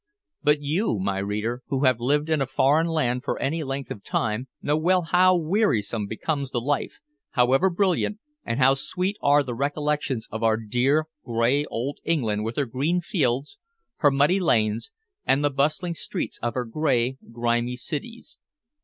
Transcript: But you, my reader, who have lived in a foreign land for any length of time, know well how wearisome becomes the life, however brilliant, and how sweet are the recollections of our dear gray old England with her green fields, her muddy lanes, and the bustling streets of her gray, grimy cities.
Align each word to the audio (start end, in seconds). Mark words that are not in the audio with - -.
But 0.41 0.61
you, 0.63 0.97
my 0.97 1.19
reader, 1.19 1.61
who 1.67 1.83
have 1.83 1.99
lived 1.99 2.27
in 2.27 2.41
a 2.41 2.47
foreign 2.47 2.87
land 2.87 3.23
for 3.23 3.37
any 3.37 3.63
length 3.63 3.91
of 3.91 4.03
time, 4.03 4.47
know 4.59 4.75
well 4.75 5.03
how 5.03 5.35
wearisome 5.37 6.07
becomes 6.07 6.49
the 6.49 6.59
life, 6.59 6.97
however 7.33 7.69
brilliant, 7.69 8.17
and 8.43 8.57
how 8.59 8.73
sweet 8.73 9.15
are 9.21 9.43
the 9.43 9.53
recollections 9.53 10.27
of 10.31 10.41
our 10.41 10.57
dear 10.57 11.05
gray 11.23 11.65
old 11.65 11.99
England 12.03 12.43
with 12.43 12.55
her 12.55 12.65
green 12.65 12.99
fields, 12.99 13.59
her 13.97 14.09
muddy 14.09 14.39
lanes, 14.39 14.89
and 15.23 15.43
the 15.43 15.51
bustling 15.51 15.93
streets 15.93 16.39
of 16.41 16.55
her 16.55 16.65
gray, 16.65 17.19
grimy 17.31 17.75
cities. 17.75 18.39